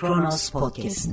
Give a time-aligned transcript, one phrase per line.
[0.00, 1.10] Kronos Podcast.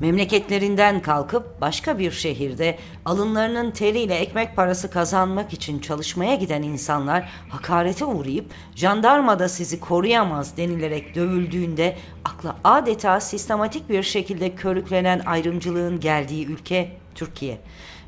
[0.00, 8.04] Memleketlerinden kalkıp başka bir şehirde alınlarının teriyle ekmek parası kazanmak için çalışmaya giden insanlar hakarete
[8.04, 8.44] uğrayıp
[8.74, 17.60] jandarmada sizi koruyamaz denilerek dövüldüğünde akla adeta sistematik bir şekilde körüklenen ayrımcılığın geldiği ülke Türkiye.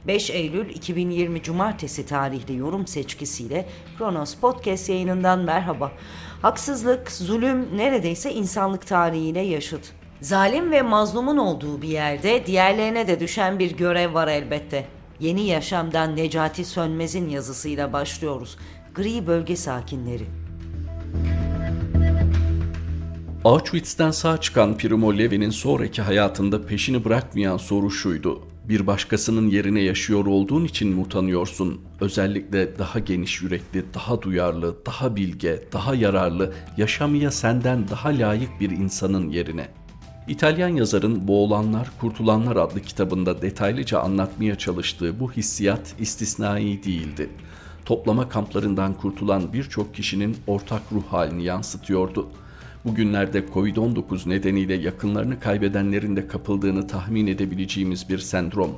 [0.06, 3.68] 5 Eylül 2020 Cumartesi tarihli yorum seçkisiyle
[3.98, 5.92] Kronos Podcast yayınından merhaba.
[6.44, 9.92] Haksızlık, zulüm neredeyse insanlık tarihiyle yaşıt.
[10.20, 14.86] Zalim ve mazlumun olduğu bir yerde diğerlerine de düşen bir görev var elbette.
[15.20, 18.58] Yeni Yaşam'dan Necati Sönmez'in yazısıyla başlıyoruz.
[18.94, 20.24] Gri bölge sakinleri.
[23.44, 28.53] Auschwitz'ten sağ çıkan Primo Levi'nin sonraki hayatında peşini bırakmayan soru şuydu.
[28.68, 31.80] Bir başkasının yerine yaşıyor olduğun için mi utanıyorsun?
[32.00, 38.70] Özellikle daha geniş yürekli, daha duyarlı, daha bilge, daha yararlı, yaşamaya senden daha layık bir
[38.70, 39.68] insanın yerine.
[40.28, 47.30] İtalyan yazarın Boğulanlar, Kurtulanlar adlı kitabında detaylıca anlatmaya çalıştığı bu hissiyat istisnai değildi.
[47.84, 52.28] Toplama kamplarından kurtulan birçok kişinin ortak ruh halini yansıtıyordu.
[52.84, 58.70] Bugünlerde Covid-19 nedeniyle yakınlarını kaybedenlerin de kapıldığını tahmin edebileceğimiz bir sendrom.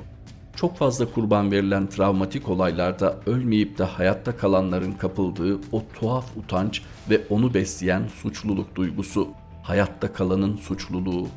[0.55, 7.21] Çok fazla kurban verilen travmatik olaylarda ölmeyip de hayatta kalanların kapıldığı o tuhaf utanç ve
[7.29, 9.27] onu besleyen suçluluk duygusu,
[9.63, 11.27] hayatta kalanın suçluluğu.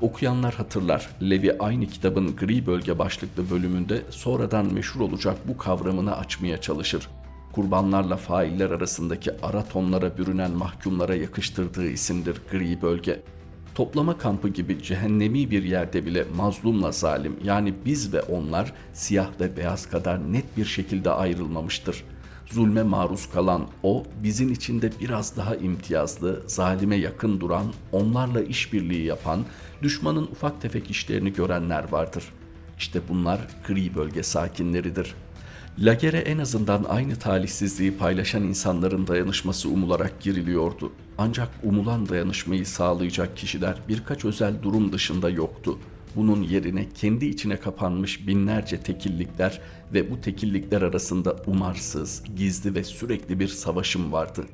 [0.00, 6.60] Okuyanlar hatırlar, Levi aynı kitabın Gri Bölge başlıklı bölümünde sonradan meşhur olacak bu kavramını açmaya
[6.60, 7.08] çalışır
[7.52, 13.22] kurbanlarla failler arasındaki ara tonlara bürünen mahkumlara yakıştırdığı isimdir gri bölge.
[13.74, 19.56] Toplama kampı gibi cehennemi bir yerde bile mazlumla zalim yani biz ve onlar siyah ve
[19.56, 22.04] beyaz kadar net bir şekilde ayrılmamıştır.
[22.46, 29.44] Zulme maruz kalan o bizim içinde biraz daha imtiyazlı, zalime yakın duran, onlarla işbirliği yapan,
[29.82, 32.24] düşmanın ufak tefek işlerini görenler vardır.
[32.78, 35.31] İşte bunlar gri bölge sakinleridir.''
[35.78, 40.92] Lagere en azından aynı talihsizliği paylaşan insanların dayanışması umularak giriliyordu.
[41.18, 45.78] Ancak umulan dayanışmayı sağlayacak kişiler birkaç özel durum dışında yoktu.
[46.16, 49.60] Bunun yerine kendi içine kapanmış binlerce tekillikler
[49.94, 54.44] ve bu tekillikler arasında umarsız, gizli ve sürekli bir savaşım vardı.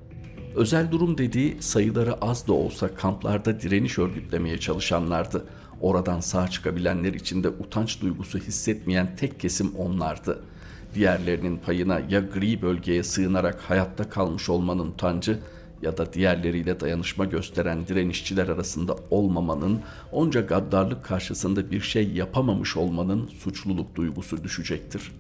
[0.55, 5.45] Özel durum dediği sayıları az da olsa kamplarda direniş örgütlemeye çalışanlardı.
[5.81, 10.58] Oradan sağ çıkabilenler içinde utanç duygusu hissetmeyen tek kesim onlardı.''
[10.95, 15.39] Diğerlerinin payına ya gri bölgeye sığınarak hayatta kalmış olmanın utancı
[15.83, 19.81] ya da diğerleriyle dayanışma gösteren direnişçiler arasında olmamanın,
[20.13, 25.13] onca gaddarlık karşısında bir şey yapamamış olmanın suçluluk duygusu düşecektir.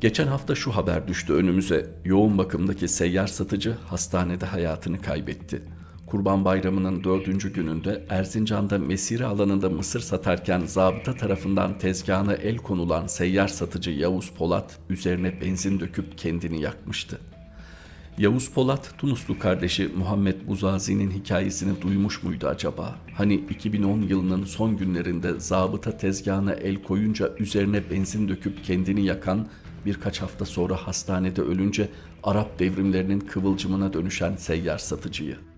[0.00, 1.90] Geçen hafta şu haber düştü önümüze.
[2.04, 5.62] Yoğun bakımdaki seyyar satıcı hastanede hayatını kaybetti.
[6.10, 13.48] Kurban Bayramı'nın dördüncü gününde Erzincan'da mesire alanında mısır satarken zabıta tarafından tezgahına el konulan seyyar
[13.48, 17.18] satıcı Yavuz Polat üzerine benzin döküp kendini yakmıştı.
[18.18, 22.96] Yavuz Polat, Tunuslu kardeşi Muhammed Buzazi'nin hikayesini duymuş muydu acaba?
[23.14, 29.46] Hani 2010 yılının son günlerinde zabıta tezgahına el koyunca üzerine benzin döküp kendini yakan,
[29.86, 31.88] birkaç hafta sonra hastanede ölünce
[32.22, 35.49] Arap devrimlerinin kıvılcımına dönüşen seyyar satıcıyı.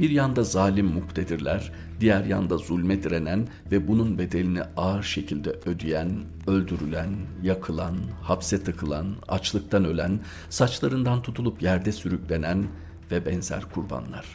[0.00, 6.10] Bir yanda zalim muktedirler, diğer yanda zulme direnen ve bunun bedelini ağır şekilde ödeyen,
[6.46, 7.10] öldürülen,
[7.42, 12.66] yakılan, hapse tıkılan, açlıktan ölen, saçlarından tutulup yerde sürüklenen
[13.10, 14.26] ve benzer kurbanlar.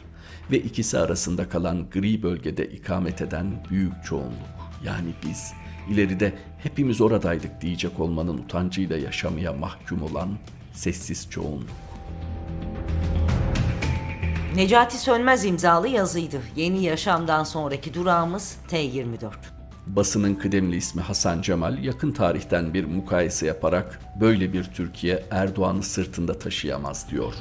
[0.50, 4.56] Ve ikisi arasında kalan gri bölgede ikamet eden büyük çoğunluk.
[4.84, 5.52] Yani biz,
[5.90, 10.28] ileride hepimiz oradaydık diyecek olmanın utancıyla yaşamaya mahkum olan
[10.72, 11.85] sessiz çoğunluk.
[14.56, 16.40] Necati Sönmez imzalı yazıydı.
[16.56, 19.30] Yeni yaşamdan sonraki durağımız T24.
[19.86, 26.38] Basının kıdemli ismi Hasan Cemal yakın tarihten bir mukayese yaparak böyle bir Türkiye Erdoğan'ı sırtında
[26.38, 27.34] taşıyamaz diyor.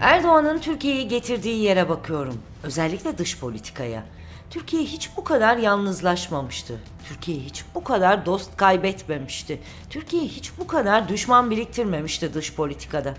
[0.00, 2.42] Erdoğan'ın Türkiye'yi getirdiği yere bakıyorum.
[2.62, 4.04] Özellikle dış politikaya.
[4.50, 6.74] Türkiye hiç bu kadar yalnızlaşmamıştı.
[7.08, 9.60] Türkiye hiç bu kadar dost kaybetmemişti.
[9.90, 13.14] Türkiye hiç bu kadar düşman biriktirmemişti dış politikada.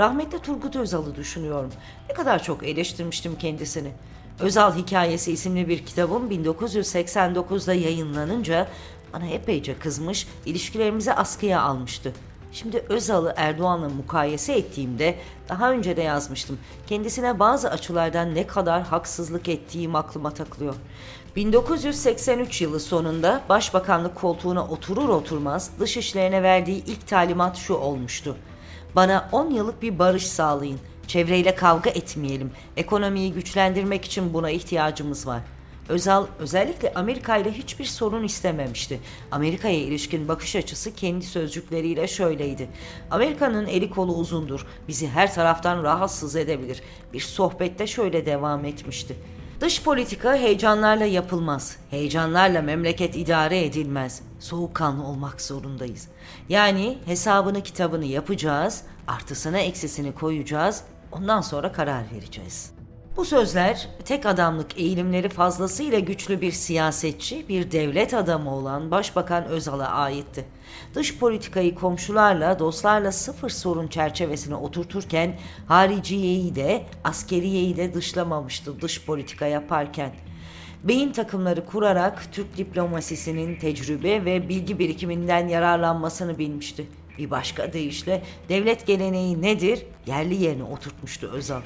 [0.00, 1.70] Rahmetli Turgut Özal'ı düşünüyorum.
[2.08, 3.92] Ne kadar çok eleştirmiştim kendisini.
[4.40, 8.68] Özal Hikayesi isimli bir kitabım 1989'da yayınlanınca
[9.12, 12.12] bana epeyce kızmış, ilişkilerimizi askıya almıştı.
[12.52, 15.18] Şimdi Özal'ı Erdoğan'la mukayese ettiğimde
[15.48, 16.58] daha önce de yazmıştım.
[16.86, 20.74] Kendisine bazı açılardan ne kadar haksızlık ettiğim aklıma takılıyor.
[21.36, 28.36] 1983 yılı sonunda başbakanlık koltuğuna oturur oturmaz dışişlerine verdiği ilk talimat şu olmuştu.
[28.96, 30.78] Bana 10 yıllık bir barış sağlayın.
[31.06, 32.50] Çevreyle kavga etmeyelim.
[32.76, 35.40] Ekonomiyi güçlendirmek için buna ihtiyacımız var.
[35.88, 39.00] Özal özellikle Amerika ile hiçbir sorun istememişti.
[39.30, 42.68] Amerika'ya ilişkin bakış açısı kendi sözcükleriyle şöyleydi.
[43.10, 44.66] Amerika'nın eli kolu uzundur.
[44.88, 46.82] Bizi her taraftan rahatsız edebilir.
[47.12, 49.16] Bir sohbette şöyle devam etmişti.
[49.60, 51.76] Dış politika heyecanlarla yapılmaz.
[51.90, 54.22] Heyecanlarla memleket idare edilmez.
[54.38, 56.08] Soğukkanlı olmak zorundayız.
[56.48, 62.79] Yani hesabını kitabını yapacağız, artısına eksisini koyacağız, ondan sonra karar vereceğiz.''
[63.16, 69.88] Bu sözler tek adamlık eğilimleri fazlasıyla güçlü bir siyasetçi, bir devlet adamı olan Başbakan Özal'a
[69.88, 70.44] aitti.
[70.94, 79.46] Dış politikayı komşularla, dostlarla sıfır sorun çerçevesine oturturken hariciyeyi de, askeriyeyi de dışlamamıştı dış politika
[79.46, 80.12] yaparken.
[80.84, 86.86] Beyin takımları kurarak Türk diplomasisinin tecrübe ve bilgi birikiminden yararlanmasını bilmişti.
[87.18, 89.86] Bir başka deyişle devlet geleneği nedir?
[90.06, 91.60] Yerli yerine oturtmuştu Özal.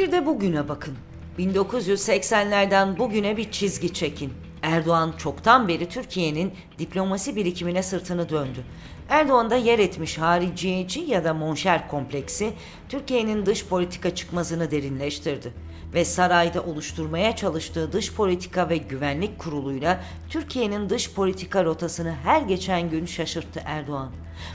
[0.00, 0.94] Bir de bugüne bakın.
[1.38, 4.32] 1980'lerden bugüne bir çizgi çekin.
[4.62, 8.64] Erdoğan çoktan beri Türkiye'nin diplomasi birikimine sırtını döndü.
[9.08, 12.52] Erdoğan'da yer etmiş hariciyeci ya da monşer kompleksi
[12.88, 15.52] Türkiye'nin dış politika çıkmazını derinleştirdi
[15.94, 22.90] ve sarayda oluşturmaya çalıştığı dış politika ve güvenlik kuruluyla Türkiye'nin dış politika rotasını her geçen
[22.90, 24.10] gün şaşırttı Erdoğan.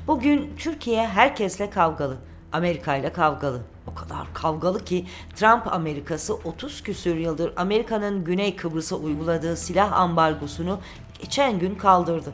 [0.07, 2.18] Bugün Türkiye herkesle kavgalı,
[2.56, 5.06] Amerika ile kavgalı o kadar kavgalı ki
[5.36, 10.80] Trump Amerikası 30 küsür yıldır Amerika'nın Güney Kıbrıs'a uyguladığı silah ambargosunu
[11.19, 12.34] geçen gün kaldırdı.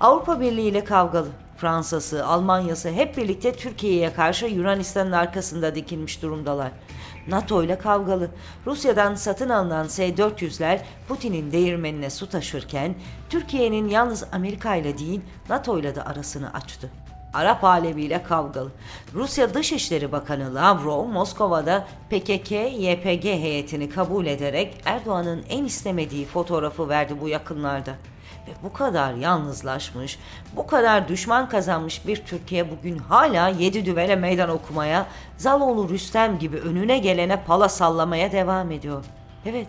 [0.00, 1.28] Avrupa Birliği ile kavgalı.
[1.56, 6.72] Fransa'sı, Almanya'sı hep birlikte Türkiye'ye karşı Yunanistan'ın arkasında dikilmiş durumdalar.
[7.28, 8.30] NATO ile kavgalı.
[8.66, 10.78] Rusya'dan satın alınan S-400'ler
[11.08, 12.94] Putin'in değirmenine su taşırken
[13.30, 16.90] Türkiye'nin yalnız Amerika ile değil NATO ile de arasını açtı.
[17.34, 18.70] Arap alemiyle kavgalı.
[19.14, 27.28] Rusya Dışişleri Bakanı Lavrov Moskova'da PKK-YPG heyetini kabul ederek Erdoğan'ın en istemediği fotoğrafı verdi bu
[27.28, 27.90] yakınlarda.
[28.46, 30.18] Ve bu kadar yalnızlaşmış,
[30.56, 35.06] bu kadar düşman kazanmış bir Türkiye bugün hala yedi düvele meydan okumaya,
[35.36, 39.04] Zaloğlu Rüstem gibi önüne gelene pala sallamaya devam ediyor.
[39.46, 39.66] Evet,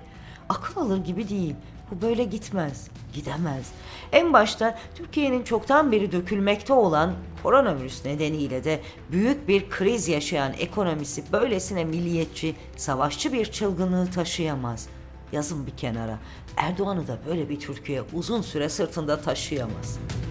[0.50, 1.56] akıl alır gibi değil.
[1.92, 3.72] Bu böyle gitmez, gidemez.
[4.12, 11.24] En başta Türkiye'nin çoktan beri dökülmekte olan koronavirüs nedeniyle de büyük bir kriz yaşayan ekonomisi
[11.32, 14.88] böylesine milliyetçi, savaşçı bir çılgınlığı taşıyamaz.
[15.32, 16.20] Yazın bir kenara.
[16.58, 20.25] Erdoğan'ı da böyle bir Türkiye uzun süre sırtında taşıyamaz.''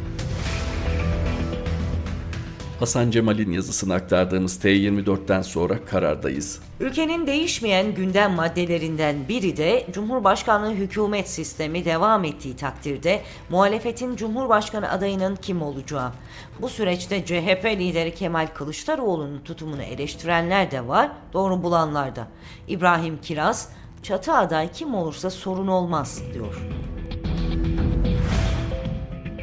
[2.80, 6.60] Hasan Cemal'in yazısını aktardığımız T24'ten sonra karardayız.
[6.80, 15.36] Ülkenin değişmeyen gündem maddelerinden biri de Cumhurbaşkanlığı hükümet sistemi devam ettiği takdirde muhalefetin Cumhurbaşkanı adayının
[15.36, 16.12] kim olacağı.
[16.60, 22.28] Bu süreçte CHP lideri Kemal Kılıçdaroğlu'nun tutumunu eleştirenler de var, doğru bulanlar da.
[22.68, 23.68] İbrahim Kiraz,
[24.02, 26.54] çatı aday kim olursa sorun olmaz diyor.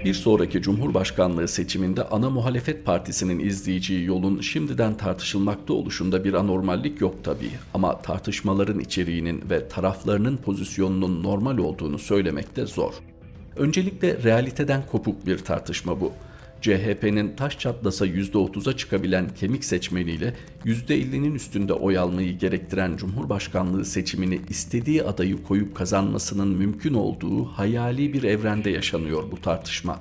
[0.05, 7.15] Bir sonraki Cumhurbaşkanlığı seçiminde ana muhalefet partisinin izleyeceği yolun şimdiden tartışılmakta oluşunda bir anormallik yok
[7.23, 7.51] tabii.
[7.73, 12.93] Ama tartışmaların içeriğinin ve taraflarının pozisyonunun normal olduğunu söylemek de zor.
[13.55, 16.11] Öncelikle realiteden kopuk bir tartışma bu.
[16.61, 20.33] CHP'nin taş çatlasa %30'a çıkabilen kemik seçmeniyle
[20.65, 28.23] %50'nin üstünde oy almayı gerektiren Cumhurbaşkanlığı seçimini istediği adayı koyup kazanmasının mümkün olduğu hayali bir
[28.23, 29.99] evrende yaşanıyor bu tartışma.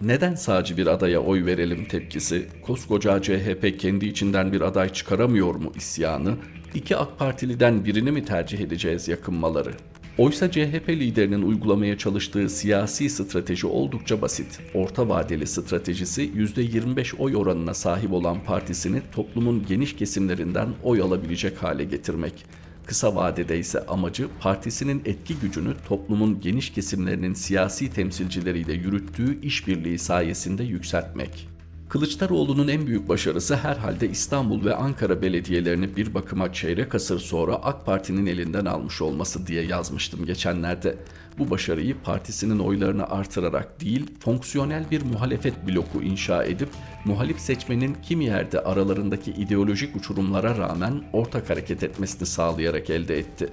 [0.00, 5.72] Neden sadece bir adaya oy verelim tepkisi, koskoca CHP kendi içinden bir aday çıkaramıyor mu
[5.76, 6.34] isyanı,
[6.74, 9.70] iki AK Partiliden birini mi tercih edeceğiz yakınmaları?
[10.18, 14.60] Oysa CHP liderinin uygulamaya çalıştığı siyasi strateji oldukça basit.
[14.74, 21.84] Orta vadeli stratejisi %25 oy oranına sahip olan partisini toplumun geniş kesimlerinden oy alabilecek hale
[21.84, 22.44] getirmek.
[22.86, 30.64] Kısa vadede ise amacı partisinin etki gücünü toplumun geniş kesimlerinin siyasi temsilcileriyle yürüttüğü işbirliği sayesinde
[30.64, 31.53] yükseltmek.
[31.94, 37.86] Kılıçdaroğlu'nun en büyük başarısı herhalde İstanbul ve Ankara belediyelerini bir bakıma çeyrek asır sonra AK
[37.86, 40.98] Parti'nin elinden almış olması diye yazmıştım geçenlerde.
[41.38, 46.68] Bu başarıyı partisinin oylarını artırarak değil, fonksiyonel bir muhalefet bloku inşa edip
[47.04, 53.48] muhalif seçmenin kimi yerde aralarındaki ideolojik uçurumlara rağmen ortak hareket etmesini sağlayarak elde etti.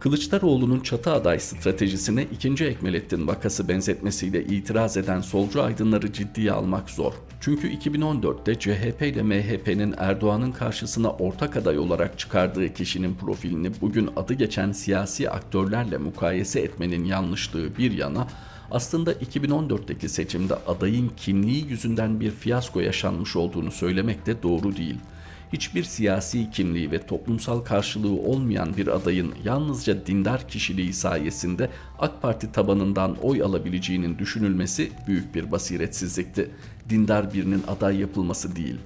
[0.00, 7.12] Kılıçdaroğlu'nun çatı aday stratejisine ikinci Ekmelettin vakası benzetmesiyle itiraz eden solcu aydınları ciddiye almak zor.
[7.40, 14.34] Çünkü 2014'te CHP ile MHP'nin Erdoğan'ın karşısına ortak aday olarak çıkardığı kişinin profilini bugün adı
[14.34, 18.26] geçen siyasi aktörlerle mukayese etmenin yanlışlığı bir yana
[18.70, 24.96] aslında 2014'teki seçimde adayın kimliği yüzünden bir fiyasko yaşanmış olduğunu söylemek de doğru değil.
[25.52, 32.52] Hiçbir siyasi kimliği ve toplumsal karşılığı olmayan bir adayın yalnızca dindar kişiliği sayesinde AK Parti
[32.52, 36.50] tabanından oy alabileceğinin düşünülmesi büyük bir basiretsizlikti.
[36.88, 38.76] Dindar birinin aday yapılması değil.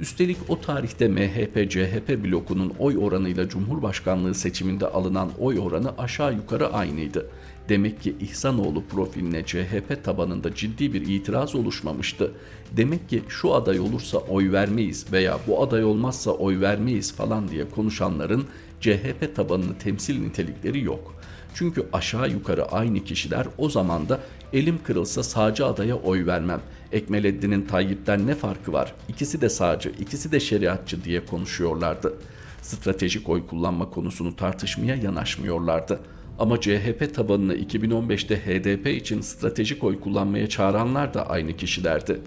[0.00, 7.26] Üstelik o tarihte MHP-CHP blokunun oy oranıyla Cumhurbaşkanlığı seçiminde alınan oy oranı aşağı yukarı aynıydı.
[7.68, 12.32] Demek ki İhsanoğlu profiline CHP tabanında ciddi bir itiraz oluşmamıştı.
[12.76, 17.68] Demek ki şu aday olursa oy vermeyiz veya bu aday olmazsa oy vermeyiz falan diye
[17.68, 18.44] konuşanların
[18.80, 21.14] CHP tabanını temsil nitelikleri yok.
[21.54, 24.20] Çünkü aşağı yukarı aynı kişiler o zaman da
[24.52, 26.60] elim kırılsa sağcı adaya oy vermem.
[26.92, 28.94] Ekmelettin'in Tayyip'ten ne farkı var?
[29.08, 32.14] İkisi de sağcı, ikisi de şeriatçı diye konuşuyorlardı.
[32.62, 36.00] Stratejik oy kullanma konusunu tartışmaya yanaşmıyorlardı.
[36.40, 42.20] Ama CHP tabanını 2015'te HDP için stratejik oy kullanmaya çağıranlar da aynı kişilerdi.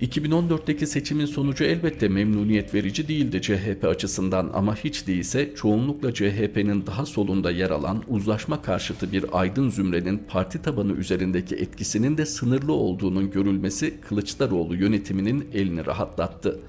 [0.00, 7.06] 2014'teki seçimin sonucu elbette memnuniyet verici değildi CHP açısından ama hiç değilse çoğunlukla CHP'nin daha
[7.06, 13.30] solunda yer alan uzlaşma karşıtı bir aydın zümrenin parti tabanı üzerindeki etkisinin de sınırlı olduğunun
[13.30, 16.60] görülmesi Kılıçdaroğlu yönetiminin elini rahatlattı.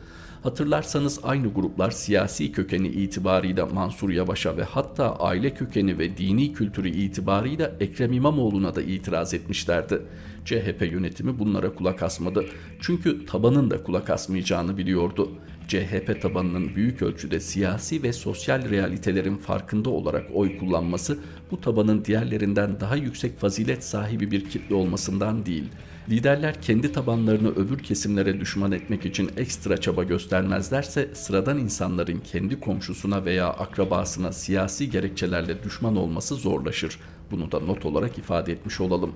[0.43, 6.89] Hatırlarsanız aynı gruplar siyasi kökeni itibarıyla Mansur Yavaş'a ve hatta aile kökeni ve dini kültürü
[6.89, 10.01] itibarıyla Ekrem İmamoğlu'na da itiraz etmişlerdi.
[10.45, 12.45] CHP yönetimi bunlara kulak asmadı.
[12.79, 15.31] Çünkü tabanın da kulak asmayacağını biliyordu.
[15.67, 21.19] CHP tabanının büyük ölçüde siyasi ve sosyal realitelerin farkında olarak oy kullanması
[21.51, 25.69] bu tabanın diğerlerinden daha yüksek fazilet sahibi bir kitle olmasından değil,
[26.09, 33.25] liderler kendi tabanlarını öbür kesimlere düşman etmek için ekstra çaba göstermezlerse sıradan insanların kendi komşusuna
[33.25, 36.99] veya akrabasına siyasi gerekçelerle düşman olması zorlaşır.
[37.31, 39.11] Bunu da not olarak ifade etmiş olalım.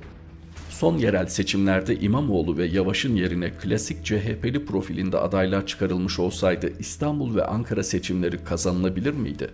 [0.70, 7.46] Son yerel seçimlerde İmamoğlu ve Yavaş'ın yerine klasik CHP'li profilinde adaylar çıkarılmış olsaydı İstanbul ve
[7.46, 9.50] Ankara seçimleri kazanılabilir miydi?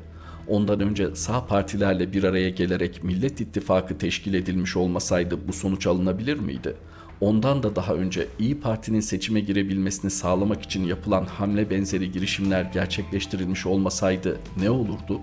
[0.48, 6.40] Ondan önce sağ partilerle bir araya gelerek Millet İttifakı teşkil edilmiş olmasaydı bu sonuç alınabilir
[6.40, 6.76] miydi?
[7.22, 13.66] Ondan da daha önce İyi Parti'nin seçime girebilmesini sağlamak için yapılan hamle benzeri girişimler gerçekleştirilmiş
[13.66, 15.22] olmasaydı ne olurdu?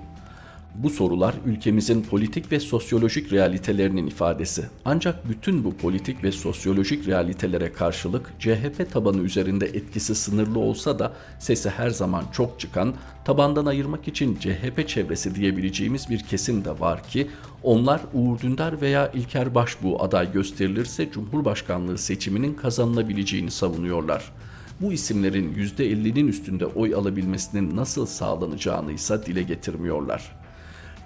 [0.83, 4.65] Bu sorular ülkemizin politik ve sosyolojik realitelerinin ifadesi.
[4.85, 11.13] Ancak bütün bu politik ve sosyolojik realitelere karşılık CHP tabanı üzerinde etkisi sınırlı olsa da
[11.39, 17.03] sesi her zaman çok çıkan, tabandan ayırmak için CHP çevresi diyebileceğimiz bir kesim de var
[17.03, 17.27] ki
[17.63, 24.33] onlar Uğur Dündar veya İlker Başbuğ aday gösterilirse Cumhurbaşkanlığı seçiminin kazanılabileceğini savunuyorlar.
[24.81, 30.36] Bu isimlerin %50'nin üstünde oy alabilmesinin nasıl sağlanacağını ise dile getirmiyorlar.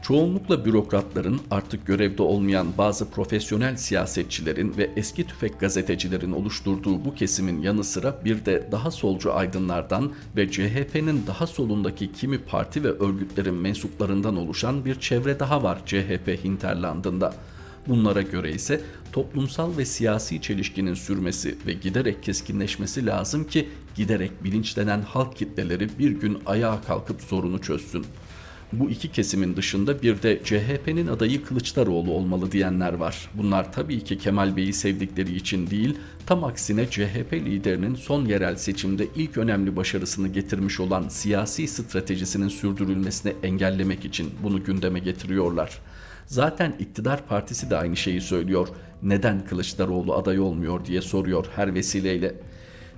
[0.03, 7.63] Çoğunlukla bürokratların artık görevde olmayan bazı profesyonel siyasetçilerin ve eski tüfek gazetecilerin oluşturduğu bu kesimin
[7.63, 13.55] yanı sıra bir de daha solcu aydınlardan ve CHP'nin daha solundaki kimi parti ve örgütlerin
[13.55, 17.35] mensuplarından oluşan bir çevre daha var CHP hinterlandında.
[17.87, 18.81] Bunlara göre ise
[19.13, 26.11] toplumsal ve siyasi çelişkinin sürmesi ve giderek keskinleşmesi lazım ki giderek bilinçlenen halk kitleleri bir
[26.11, 28.07] gün ayağa kalkıp sorunu çözsün.
[28.73, 33.31] Bu iki kesimin dışında bir de CHP'nin adayı Kılıçdaroğlu olmalı diyenler var.
[33.35, 39.07] Bunlar tabii ki Kemal Bey'i sevdikleri için değil, tam aksine CHP liderinin son yerel seçimde
[39.17, 45.79] ilk önemli başarısını getirmiş olan siyasi stratejisinin sürdürülmesini engellemek için bunu gündeme getiriyorlar.
[46.27, 48.69] Zaten iktidar partisi de aynı şeyi söylüyor.
[49.03, 52.35] Neden Kılıçdaroğlu aday olmuyor diye soruyor her vesileyle.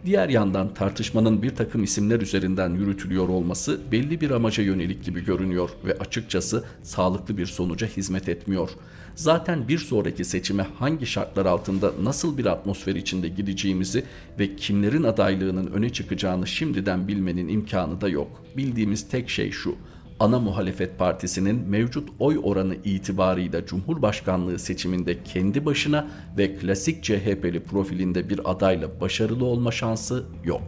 [0.06, 5.70] Diğer yandan tartışmanın bir takım isimler üzerinden yürütülüyor olması belli bir amaca yönelik gibi görünüyor
[5.84, 8.70] ve açıkçası sağlıklı bir sonuca hizmet etmiyor.
[9.14, 14.04] Zaten bir sonraki seçime hangi şartlar altında nasıl bir atmosfer içinde gideceğimizi
[14.38, 18.42] ve kimlerin adaylığının öne çıkacağını şimdiden bilmenin imkanı da yok.
[18.56, 19.76] Bildiğimiz tek şey şu
[20.22, 26.06] ana muhalefet partisinin mevcut oy oranı itibarıyla Cumhurbaşkanlığı seçiminde kendi başına
[26.38, 30.62] ve klasik CHP'li profilinde bir adayla başarılı olma şansı yok.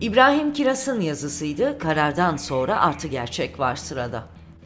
[0.00, 1.78] İbrahim Kiras'ın yazısıydı.
[1.78, 4.24] Karardan sonra artı gerçek var sırada.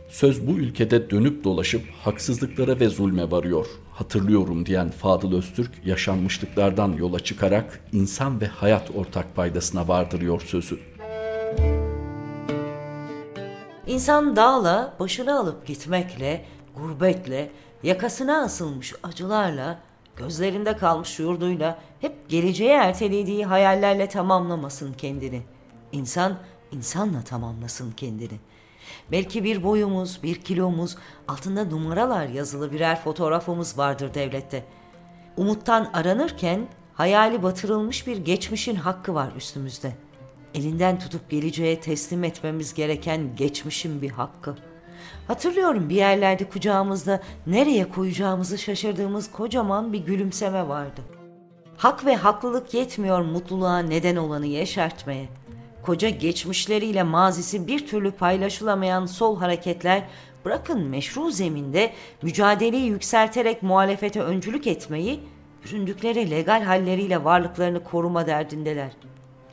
[0.09, 3.67] Söz bu ülkede dönüp dolaşıp haksızlıklara ve zulme varıyor.
[3.93, 10.79] Hatırlıyorum diyen Fadıl Öztürk yaşanmışlıklardan yola çıkarak insan ve hayat ortak paydasına vardırıyor sözü.
[13.89, 16.45] İnsan dağla başını alıp gitmekle,
[16.77, 17.51] gurbetle,
[17.83, 19.79] yakasına asılmış acılarla,
[20.17, 25.43] gözlerinde kalmış yurduyla hep geleceğe ertelediği hayallerle tamamlamasın kendini.
[25.93, 26.39] İnsan,
[26.73, 28.41] insanla tamamlasın kendini.
[29.13, 30.97] Belki bir boyumuz, bir kilomuz,
[31.29, 34.65] altında numaralar yazılı birer fotoğrafımız vardır devlette.
[35.37, 40.08] Umuttan aranırken hayali batırılmış bir geçmişin hakkı var üstümüzde.
[40.55, 44.57] Elinden tutup geleceğe teslim etmemiz gereken geçmişin bir hakkı.
[45.27, 51.01] Hatırlıyorum bir yerlerde kucağımızda nereye koyacağımızı şaşırdığımız kocaman bir gülümseme vardı.
[51.77, 55.29] Hak ve haklılık yetmiyor mutluluğa neden olanı yeşertmeye.
[55.83, 60.03] Koca geçmişleriyle mazisi bir türlü paylaşılamayan sol hareketler
[60.45, 65.21] bırakın meşru zeminde mücadeleyi yükselterek muhalefete öncülük etmeyi,
[65.65, 68.93] büründükleri legal halleriyle varlıklarını koruma derdindeler.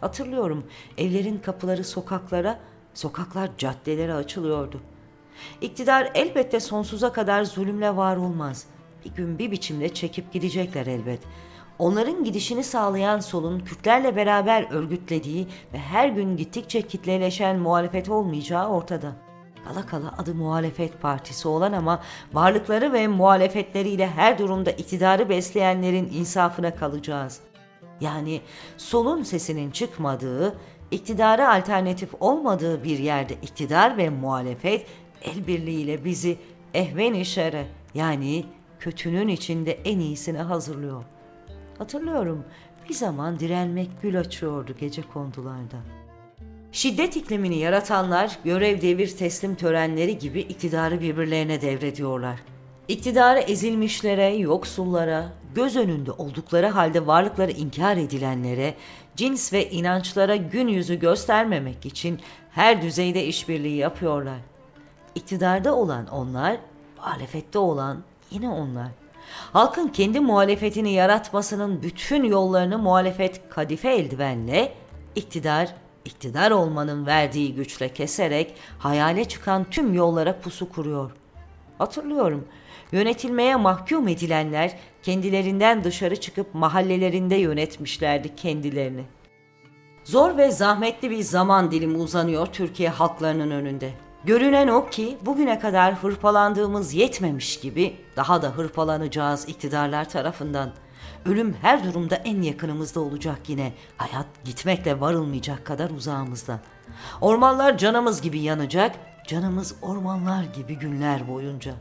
[0.06, 0.64] Hatırlıyorum
[0.98, 2.60] evlerin kapıları sokaklara,
[2.94, 4.82] sokaklar caddelere açılıyordu.
[5.62, 8.66] İktidar elbette sonsuza kadar zulümle var olmaz.
[9.06, 11.20] Bir gün bir biçimde çekip gidecekler elbet.
[11.80, 19.12] Onların gidişini sağlayan solun Kürtlerle beraber örgütlediği ve her gün gittikçe kitleleşen muhalefet olmayacağı ortada.
[19.68, 22.02] Kala kala adı muhalefet partisi olan ama
[22.34, 27.42] varlıkları ve muhalefetleriyle her durumda iktidarı besleyenlerin insafına kalacağız.
[28.02, 28.42] Yani
[28.78, 30.56] solun sesinin çıkmadığı,
[30.92, 34.86] iktidara alternatif olmadığı bir yerde iktidar ve muhalefet
[35.22, 36.38] el birliğiyle bizi
[36.74, 38.46] ehven-i şere yani
[38.80, 41.04] kötünün içinde en iyisine hazırlıyor.
[41.78, 42.46] Hatırlıyorum
[42.90, 45.78] bir zaman direnmek gül açıyordu gece kondularda.
[46.72, 52.40] Şiddet iklimini yaratanlar görev devir teslim törenleri gibi iktidarı birbirlerine devrediyorlar.
[52.88, 58.74] İktidarı ezilmişlere, yoksullara, göz önünde oldukları halde varlıkları inkar edilenlere,
[59.16, 62.20] cins ve inançlara gün yüzü göstermemek için
[62.52, 64.40] her düzeyde işbirliği yapıyorlar.
[65.16, 66.58] İktidarda olan onlar,
[66.98, 68.88] muhalefette olan yine onlar.
[69.54, 74.74] Halkın kendi muhalefetini yaratmasının bütün yollarını muhalefet kadife eldivenle,
[75.16, 81.12] iktidar, iktidar olmanın verdiği güçle keserek hayale çıkan tüm yollara pusu kuruyor.
[81.78, 82.48] Hatırlıyorum,
[82.92, 89.04] yönetilmeye mahkum edilenler kendilerinden dışarı çıkıp mahallelerinde yönetmişlerdi kendilerini.
[90.04, 93.92] Zor ve zahmetli bir zaman dilimi uzanıyor Türkiye halklarının önünde.
[94.26, 100.72] Görünen o ki bugüne kadar hırpalandığımız yetmemiş gibi daha da hırpalanacağız iktidarlar tarafından.
[101.26, 103.74] Ölüm her durumda en yakınımızda olacak yine.
[103.98, 106.60] Hayat gitmekle varılmayacak kadar uzağımızda.
[107.22, 108.96] Ormanlar canımız gibi yanacak,
[109.28, 111.74] canımız ormanlar gibi günler boyunca.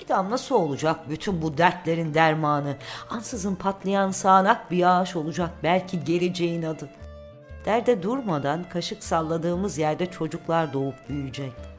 [0.00, 2.76] Bir damla olacak bütün bu dertlerin dermanı.
[3.10, 6.88] Ansızın patlayan sağanak bir yağış olacak belki geleceğin adı.
[7.64, 11.72] Derde durmadan kaşık salladığımız yerde çocuklar doğup büyüyecek.''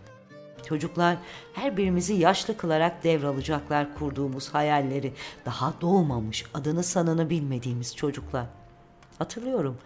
[0.66, 1.18] Çocuklar
[1.54, 5.14] her birimizi yaşlı kılarak devralacaklar kurduğumuz hayalleri.
[5.46, 8.46] Daha doğmamış, adını sanını bilmediğimiz çocuklar.
[9.20, 9.78] Hatırlıyorum.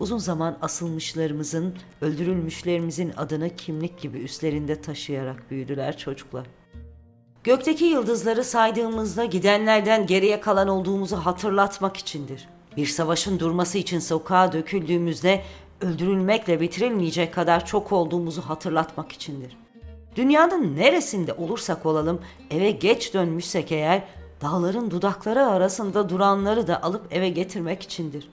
[0.00, 6.46] Uzun zaman asılmışlarımızın, öldürülmüşlerimizin adını kimlik gibi üstlerinde taşıyarak büyüdüler çocuklar.
[7.44, 12.48] Gökteki yıldızları saydığımızda gidenlerden geriye kalan olduğumuzu hatırlatmak içindir.
[12.76, 15.42] Bir savaşın durması için sokağa döküldüğümüzde
[15.80, 19.56] öldürülmekle bitirilmeyecek kadar çok olduğumuzu hatırlatmak içindir.
[20.16, 24.04] Dünyanın neresinde olursak olalım eve geç dönmüşsek eğer
[24.42, 28.28] dağların dudakları arasında duranları da alıp eve getirmek içindir.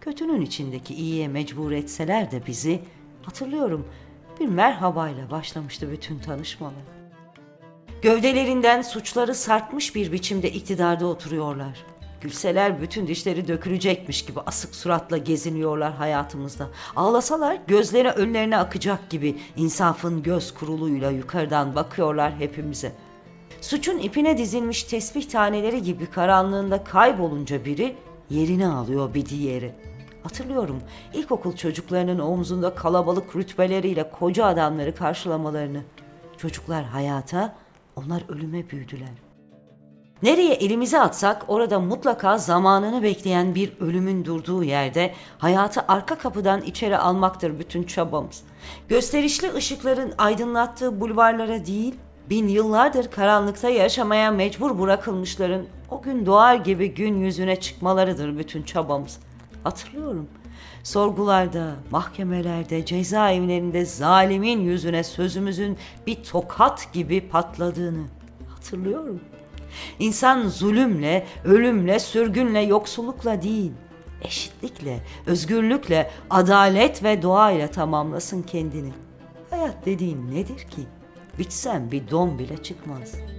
[0.00, 2.80] Kötünün içindeki iyiye mecbur etseler de bizi
[3.22, 3.86] hatırlıyorum
[4.40, 6.82] bir merhabayla başlamıştı bütün tanışmalar.
[8.02, 11.84] Gövdelerinden suçları sartmış bir biçimde iktidarda oturuyorlar.
[12.20, 16.68] Gülseler bütün dişleri dökülecekmiş gibi asık suratla geziniyorlar hayatımızda.
[16.96, 22.92] Ağlasalar gözleri önlerine akacak gibi insafın göz kuruluyla yukarıdan bakıyorlar hepimize.
[23.60, 27.96] Suçun ipine dizilmiş tesbih taneleri gibi karanlığında kaybolunca biri
[28.30, 29.74] yerini alıyor bir diğeri.
[30.22, 30.82] Hatırlıyorum
[31.14, 35.82] ilkokul çocuklarının omzunda kalabalık rütbeleriyle koca adamları karşılamalarını.
[36.36, 37.56] Çocuklar hayata,
[37.96, 39.30] onlar ölüme büyüdüler.''
[40.22, 46.98] Nereye elimizi atsak orada mutlaka zamanını bekleyen bir ölümün durduğu yerde hayatı arka kapıdan içeri
[46.98, 48.42] almaktır bütün çabamız.
[48.88, 51.94] Gösterişli ışıkların aydınlattığı bulvarlara değil,
[52.30, 59.18] bin yıllardır karanlıkta yaşamaya mecbur bırakılmışların o gün doğar gibi gün yüzüne çıkmalarıdır bütün çabamız.
[59.64, 60.28] Hatırlıyorum.
[60.82, 68.04] Sorgularda, mahkemelerde, cezaevlerinde zalimin yüzüne sözümüzün bir tokat gibi patladığını
[68.48, 69.20] hatırlıyorum.
[69.98, 73.72] İnsan zulümle, ölümle, sürgünle, yoksullukla değil,
[74.22, 78.92] eşitlikle, özgürlükle, adalet ve doğayla tamamlasın kendini.
[79.50, 80.99] Hayat dediğin nedir ki?
[81.40, 83.30] Bitsen bir don bile çıkmaz.''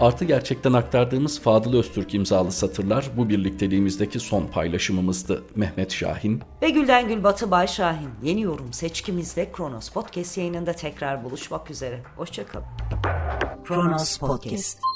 [0.00, 5.44] Artı gerçekten aktardığımız Fadıl Öztürk imzalı satırlar bu birlikteliğimizdeki son paylaşımımızdı.
[5.54, 8.10] Mehmet Şahin ve Gülden Gül Batı Bay Şahin.
[8.22, 12.02] Yeni yorum seçkimizde Kronos Podcast yayınında tekrar buluşmak üzere.
[12.16, 12.66] Hoşçakalın.
[13.64, 14.93] Kronos Podcast.